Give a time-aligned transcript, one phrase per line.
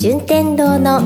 [0.00, 0.98] 順天堂の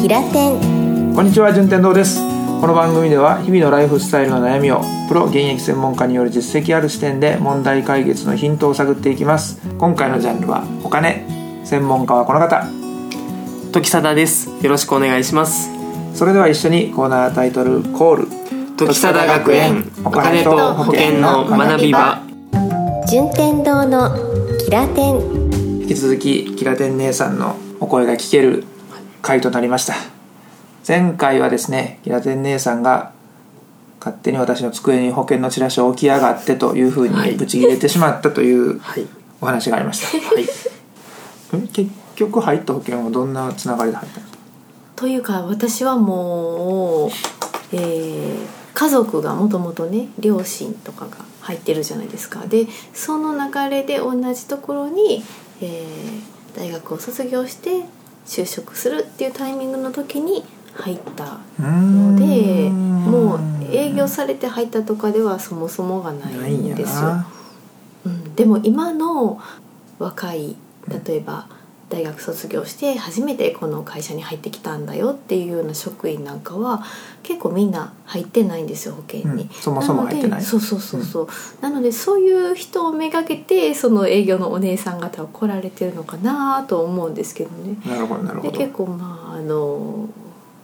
[0.00, 2.18] キラテンこんにちは順天堂です。
[2.62, 9.60] この番組では日々のライフスタイルの悩みをプロ現役専門家による実績ある視点で問題解決のヒントを探っていきます。
[9.76, 11.26] 今回のジャンルはお金。
[11.66, 12.66] 専門家はこの方。
[13.70, 14.48] 時貞です。
[14.48, 15.68] よろしくお願いします。
[16.14, 18.28] それでは一緒にコーナータイトルコール。
[18.78, 19.92] 時貞学園。
[20.06, 22.22] お金と保険の学び場。
[23.10, 24.16] 順天堂の
[24.64, 28.62] キラテン引き続きキラテン姉さんのお声が聞ける
[29.22, 29.94] 回となりました。
[30.86, 33.12] 前回はですねキラテン姉さんが
[33.98, 37.30] 勝手に私の机に保険のチラシを置きやがってというふうはい。
[37.32, 39.06] にブチ切れてしまったという はい。
[39.40, 40.44] お話がありました、はい。
[41.60, 44.26] ん 結局入った保険はどんなつながりで入ったの
[44.94, 47.10] というか私はもう、
[47.72, 52.40] えー家族がもともとね両親とかが入ってるじゃないですか。
[52.48, 55.22] でその流れで同じところに、
[55.60, 57.84] えー大学を卒業して
[58.26, 60.44] 就職するっていうタイミングの時に
[60.74, 67.02] 入ったのでもう営業されて入ったとかではそもそもがないんですよ。
[67.02, 67.26] な
[68.04, 69.40] うん、でも今の
[69.98, 70.56] 若い
[71.06, 71.46] 例えば
[71.92, 76.82] 大学卒業して初めてこの会社に入ってきたんだよっていうような職員なんかは
[77.22, 80.42] 結構みんな入ってないんですよ保険に、うんそもそも入ってない？
[80.42, 81.28] そうそうそうそう、
[81.60, 87.76] なのでそういう人をめがけてその営業のお姉さん方は来られてるのかなと思うんですけどね。
[87.86, 88.50] なるほどなるほど。
[88.52, 90.08] で結構まああの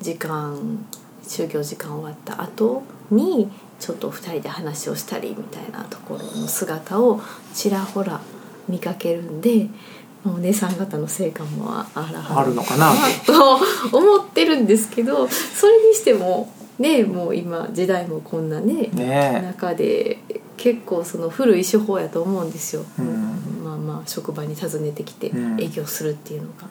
[0.00, 0.86] 時間
[1.22, 7.20] 就業時間終わった後にちょっと2人で話をしたりみたいなところの姿を
[7.54, 8.20] ちらほら
[8.68, 12.92] 見かけるんでまあお姉さん方の成果もあらあるのかな
[13.26, 13.58] と
[13.96, 20.18] 思ってるんですけどそれにしてもねもう今時代もこんなねね中で
[20.58, 23.64] 結構その古い手法やと思うんですよ、うん。
[23.64, 25.60] まあまあ職場に訪ねてきてうん。
[25.60, 26.68] 営業するっていうのが、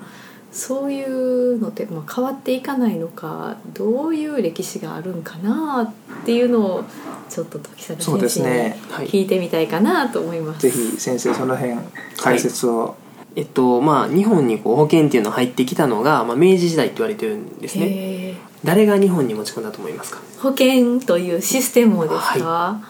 [0.51, 6.83] そういうのって、まあ、変わっていかないのかどういう歴史があるんかなっていうのを
[7.29, 8.77] ちょっと時貞そうです先生にね。
[8.91, 9.07] はい。
[9.07, 10.61] 聞いてみたいかなと思います。
[10.61, 11.75] ぜひ先生その辺
[12.17, 12.95] 解説を、
[13.37, 18.35] えっとまあ日本にこう保険っていうの入ってきたのが、まあ、明治時代って言われてるんですね。
[18.63, 20.19] 誰が日本に持ち込んだと思いますか？
[20.41, 22.81] 保険というシステムをですか、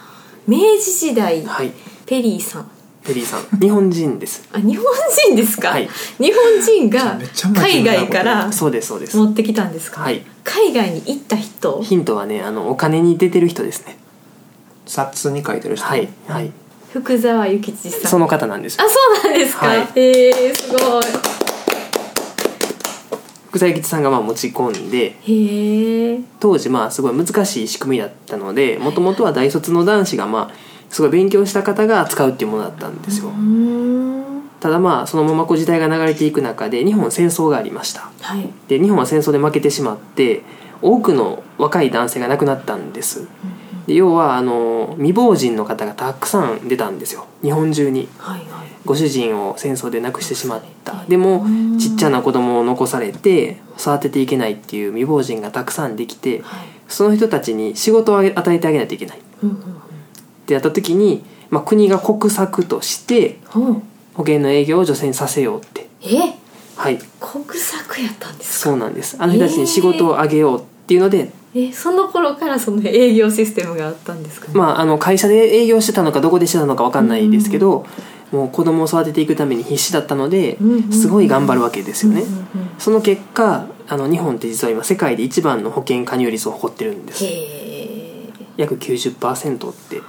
[0.48, 1.74] 明治時代、はい。
[2.06, 2.72] ペリーさん。
[3.04, 3.60] ペリーさん。
[3.60, 4.48] 日本人です。
[4.56, 4.86] あ日本
[5.26, 5.90] 人ですか、はい。
[6.18, 7.20] 日本人が
[7.54, 9.18] 海外からそうですそうです。
[9.18, 10.26] 持ってきたんですか、はい。
[10.46, 11.82] 海外に行った人。
[11.84, 13.98] ヒントはねあのお金に出てる人ですね。
[14.86, 16.08] 冊に書いてる人、はい。
[16.30, 16.52] はい
[16.94, 18.12] 福沢諭吉さん。
[18.12, 18.96] その方なんですあそ
[19.28, 19.88] うなんですか、はい。
[19.96, 21.04] へえすごい。
[23.50, 25.16] 福沢諭吉さんがまあ持ち込んで
[26.40, 33.32] 当時まあすごい難しい仕組みだったのでもともとは大卒の男子がまあすごい勉強した方が使うっていうものだったんですよ。
[34.60, 38.10] ただまあそのままこう時代が流れていく中で日本戦争がありました。
[38.22, 38.50] はい。
[38.68, 40.42] で日本は戦争で負けてしまって
[40.82, 43.28] 多くの若い男性が亡くなったんです
[43.88, 47.26] で要はあの未亡人の方がたくさん出たんですよ。
[47.42, 48.08] 日本中に。
[48.18, 48.68] はいはい。
[48.86, 51.04] ご主人を戦争で亡くしてしまった。
[51.10, 51.46] でも
[51.80, 56.68] ちっちゃな子供を残されて育てていけないっていう未亡人がたくさんできてはい。
[56.88, 59.18] その人たちに仕事をあげ与えてあげないといけない。
[59.18, 59.58] っうんうん。
[60.46, 63.82] てやった時に、まあ、国が国策として保
[64.20, 65.88] 険の営業を女性にさせようって。
[66.04, 66.34] え？
[66.78, 67.00] はい。
[67.20, 68.70] 国策やったんですか？
[68.70, 69.18] そうなんです。
[69.20, 77.86] あの人たちに仕事をあげようっていうので、えその頃からその営業システムがあったんですかね、まあ、あの会社で営業してたのかどこでしてたのか分かんないですけど、
[78.32, 80.58] もう子供を育てていくために必死だったので
[80.92, 82.24] すごい頑張るわけですよね、
[82.78, 87.24] その結果あの日本って実は今世界で一番の保険加入率を誇ってるんです。
[87.24, 88.30] へえ。
[88.58, 90.02] 約90%って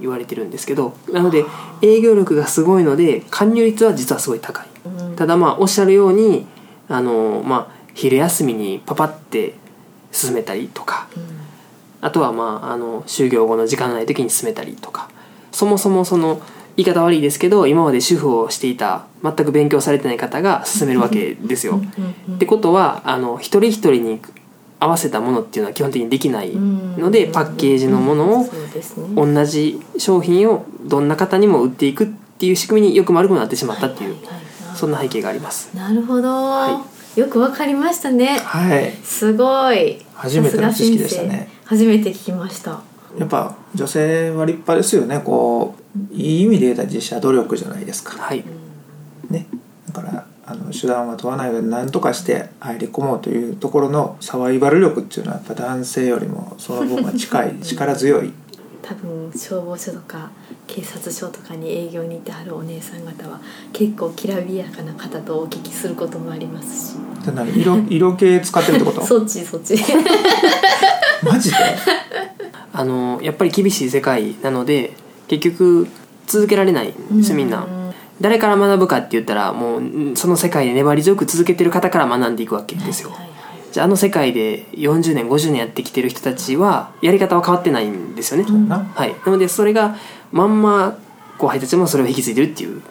[0.00, 1.44] 言われてるんですけどなので
[1.82, 4.66] 営業力がすごいので加入率は実はすごい高い。
[4.86, 5.16] うん。
[5.16, 6.46] ただまあおっしゃるように
[6.88, 9.54] あの、まあ、昼休みにパパって
[10.12, 11.08] 進めたりとか
[12.00, 15.10] あとはまああの就業後の時間ない時に進めたりとか
[15.52, 16.40] そもそもその
[16.76, 21.80] 言い方悪いですけど今まで主婦をしていた全く勉強されてない方が進めるわけですよ。
[22.34, 24.20] ってことはあの一人一人に
[24.78, 28.46] 合わせたものっていうのは基本的にできないのでパッケージのものを
[29.14, 32.06] 同じ商品をどんな方にも売っていくっ
[32.38, 34.16] ていう仕組みによく丸くなってしまったっていう
[34.74, 35.76] そんな背景があります。
[35.76, 36.86] なるほど、は
[37.16, 38.38] よくわかりましたね。
[38.38, 38.92] はい。
[39.02, 39.98] すごい。
[40.14, 41.48] 初めての知識でしたね。
[41.64, 42.82] 初めて聞きました。
[43.18, 45.20] やっぱ女性は立派ですよね。
[45.20, 45.74] こ
[46.12, 48.16] ういい意味で言うたら自社努力じゃないですか。
[48.18, 48.44] はい、
[49.28, 49.46] ね。
[49.88, 58.32] だからあの手段は問わない上で何とかして入り込もうというところのサバイバル力っていうのはやっぱ男性よりもその分は近い 力強い
[58.82, 60.30] 多分消防署とか
[60.66, 63.40] 警察署とかに営業に行ってはるお姉さん方は
[63.72, 66.98] 結構きらびやかな方とお聞きすることもありますし。
[67.54, 69.04] 色 色系使ってるってこと？
[69.04, 69.76] そっちそっち。
[71.22, 71.56] マジで？
[72.72, 74.94] あのやっぱり厳しい世界なので
[75.28, 75.86] 結局
[76.26, 77.66] 続けられないんですよみんな
[78.20, 79.82] 誰から学ぶかって言ったらもう
[80.14, 83.10] その世界で粘り強く続けてる方から学んでいくわけですよ。
[83.10, 83.29] はいはい
[83.72, 88.84] じゃああの世界で40年50年やってきてる人たちはやり方は変わってないんですよね、な。
[88.94, 89.96] はい、なのでそれが
[90.32, 90.98] まんま
[91.38, 92.82] 後輩たちもそれを引き継いでるっていう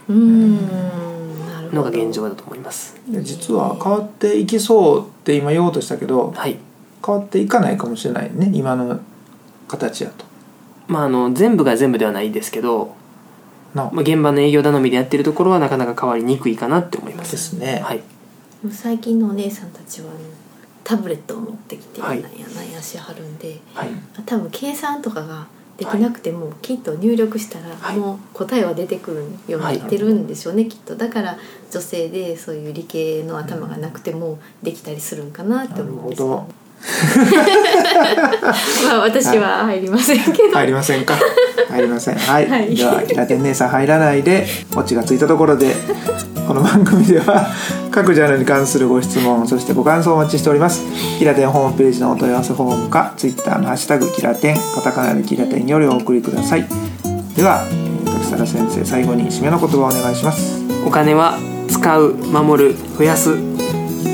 [1.74, 2.96] のが現状だと思います。
[3.08, 6.58] で実は変わっていきそうって今言おうとしたけどはい。
[7.06, 9.00] 変わっていかないかもしれないね今の
[9.68, 10.26] 形やと。
[10.88, 12.96] まああの全部が全部ではないですけど、
[13.74, 18.02] なまあ、現場の営業頼みでやってるところはなかなか変わりにくいかなって思いまですすね、はい。
[18.72, 20.08] 最近のお姉さんたちは
[20.90, 22.22] タブレットを持ってきて、はい。
[22.24, 23.90] なんやなんやしはるんではい。
[24.26, 25.46] 多分計算とかが
[25.78, 27.96] できなくても、きっと入力したら、はい。
[27.96, 29.18] もう答えは出てくる
[29.52, 30.96] ようになってるんでしょうね、きっと。
[30.96, 31.38] だから
[31.70, 36.28] 女性でそういう理系の頭がなくてもできたりするんかなって思うんですよ。
[36.28, 36.48] なるほ
[38.88, 41.16] まあ私は入りませんけど、入りませんか。
[41.70, 42.16] 入りません。
[42.16, 42.76] はい、はい。
[42.76, 45.76] ではキラテン姉さん入らないでオチがついたところで
[46.48, 47.48] この番組では
[47.92, 50.84] 各ジャンルに関するご質問そしてご感想をお待ちしております。
[51.18, 56.66] キラテンホームページのお問い合わせフォームかツイッターのハッシュタグキラテンカタカナでキラテンよりお送りください。
[57.36, 57.90] ではえー
[58.20, 60.62] 時貞先生最後に締めの言葉をお願いします。
[60.86, 61.38] お金は
[61.68, 63.34] 使う守る増やす。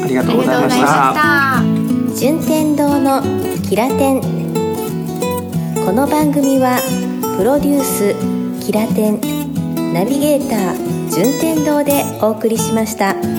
[0.04, 1.75] ありがとうごありがとうございました
[2.18, 3.22] 順天堂の
[3.68, 4.22] キラテン
[5.86, 6.80] この番組は
[7.38, 13.35] プロデュースキラテンナビゲーター順天堂でお送りしました。